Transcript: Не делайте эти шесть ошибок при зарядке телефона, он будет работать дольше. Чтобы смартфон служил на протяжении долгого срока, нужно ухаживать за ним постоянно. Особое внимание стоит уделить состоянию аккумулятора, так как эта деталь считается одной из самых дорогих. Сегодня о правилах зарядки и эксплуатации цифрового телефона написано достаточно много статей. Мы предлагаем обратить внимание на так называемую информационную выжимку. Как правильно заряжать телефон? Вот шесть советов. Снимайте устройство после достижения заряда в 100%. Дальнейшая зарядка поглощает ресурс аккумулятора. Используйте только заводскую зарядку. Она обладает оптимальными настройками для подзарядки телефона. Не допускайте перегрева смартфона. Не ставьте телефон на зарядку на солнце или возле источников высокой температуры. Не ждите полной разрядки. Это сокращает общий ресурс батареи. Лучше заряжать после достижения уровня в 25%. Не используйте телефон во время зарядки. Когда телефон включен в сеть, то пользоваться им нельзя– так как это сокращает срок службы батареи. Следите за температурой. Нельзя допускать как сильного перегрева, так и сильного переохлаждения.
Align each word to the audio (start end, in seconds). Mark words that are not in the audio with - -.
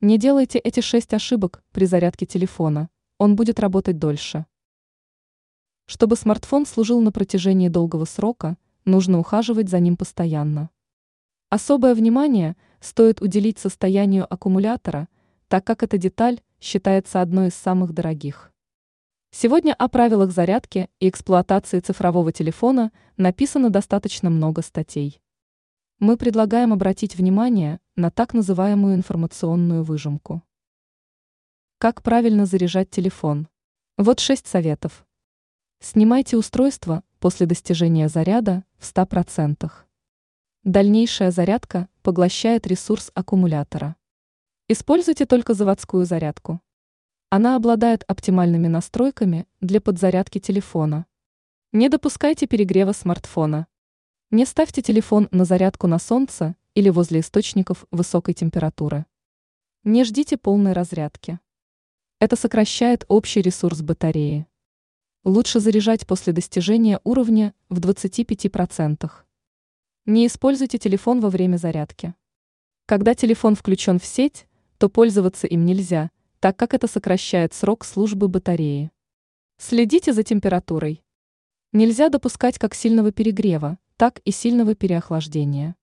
Не 0.00 0.16
делайте 0.16 0.60
эти 0.60 0.78
шесть 0.78 1.12
ошибок 1.12 1.60
при 1.72 1.84
зарядке 1.84 2.24
телефона, 2.24 2.88
он 3.18 3.34
будет 3.34 3.58
работать 3.58 3.98
дольше. 3.98 4.46
Чтобы 5.86 6.14
смартфон 6.14 6.66
служил 6.66 7.00
на 7.00 7.10
протяжении 7.10 7.68
долгого 7.68 8.04
срока, 8.04 8.56
нужно 8.84 9.18
ухаживать 9.18 9.68
за 9.68 9.80
ним 9.80 9.96
постоянно. 9.96 10.70
Особое 11.50 11.96
внимание 11.96 12.56
стоит 12.78 13.20
уделить 13.20 13.58
состоянию 13.58 14.32
аккумулятора, 14.32 15.08
так 15.48 15.64
как 15.66 15.82
эта 15.82 15.98
деталь 15.98 16.42
считается 16.60 17.20
одной 17.20 17.48
из 17.48 17.54
самых 17.54 17.92
дорогих. 17.92 18.52
Сегодня 19.32 19.74
о 19.74 19.88
правилах 19.88 20.30
зарядки 20.30 20.88
и 21.00 21.08
эксплуатации 21.08 21.80
цифрового 21.80 22.30
телефона 22.30 22.92
написано 23.16 23.68
достаточно 23.68 24.30
много 24.30 24.62
статей. 24.62 25.20
Мы 26.00 26.16
предлагаем 26.16 26.72
обратить 26.72 27.16
внимание 27.16 27.80
на 27.96 28.12
так 28.12 28.32
называемую 28.32 28.94
информационную 28.94 29.82
выжимку. 29.82 30.44
Как 31.78 32.04
правильно 32.04 32.46
заряжать 32.46 32.88
телефон? 32.88 33.48
Вот 33.96 34.20
шесть 34.20 34.46
советов. 34.46 35.04
Снимайте 35.80 36.36
устройство 36.36 37.02
после 37.18 37.46
достижения 37.46 38.08
заряда 38.08 38.62
в 38.76 38.84
100%. 38.84 39.68
Дальнейшая 40.62 41.32
зарядка 41.32 41.88
поглощает 42.02 42.68
ресурс 42.68 43.10
аккумулятора. 43.14 43.96
Используйте 44.68 45.26
только 45.26 45.52
заводскую 45.52 46.06
зарядку. 46.06 46.60
Она 47.28 47.56
обладает 47.56 48.04
оптимальными 48.06 48.68
настройками 48.68 49.48
для 49.60 49.80
подзарядки 49.80 50.38
телефона. 50.38 51.06
Не 51.72 51.88
допускайте 51.88 52.46
перегрева 52.46 52.92
смартфона. 52.92 53.66
Не 54.30 54.44
ставьте 54.44 54.82
телефон 54.82 55.28
на 55.30 55.44
зарядку 55.44 55.86
на 55.86 55.98
солнце 55.98 56.56
или 56.74 56.90
возле 56.90 57.20
источников 57.20 57.86
высокой 57.90 58.34
температуры. 58.34 59.06
Не 59.84 60.04
ждите 60.04 60.36
полной 60.36 60.72
разрядки. 60.72 61.40
Это 62.20 62.36
сокращает 62.36 63.04
общий 63.08 63.42
ресурс 63.42 63.82
батареи. 63.82 64.46
Лучше 65.24 65.60
заряжать 65.60 66.06
после 66.06 66.32
достижения 66.32 67.00
уровня 67.04 67.54
в 67.68 67.80
25%. 67.80 69.10
Не 70.06 70.26
используйте 70.26 70.78
телефон 70.78 71.20
во 71.20 71.30
время 71.30 71.56
зарядки. 71.56 72.14
Когда 72.86 73.14
телефон 73.14 73.54
включен 73.54 73.98
в 73.98 74.04
сеть, 74.04 74.46
то 74.78 74.88
пользоваться 74.88 75.46
им 75.46 75.64
нельзя– 75.64 76.10
так 76.40 76.56
как 76.56 76.74
это 76.74 76.86
сокращает 76.86 77.52
срок 77.52 77.84
службы 77.84 78.28
батареи. 78.28 78.92
Следите 79.56 80.12
за 80.12 80.22
температурой. 80.22 81.02
Нельзя 81.72 82.10
допускать 82.10 82.58
как 82.58 82.74
сильного 82.74 83.10
перегрева, 83.10 83.78
так 83.98 84.20
и 84.24 84.30
сильного 84.30 84.76
переохлаждения. 84.76 85.74